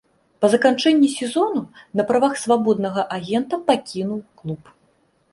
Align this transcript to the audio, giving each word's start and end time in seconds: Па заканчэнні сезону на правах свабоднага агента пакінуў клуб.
Па 0.43 0.47
заканчэнні 0.53 1.09
сезону 1.17 1.59
на 1.99 2.05
правах 2.11 2.33
свабоднага 2.43 3.03
агента 3.19 3.59
пакінуў 3.69 4.19
клуб. 4.41 4.73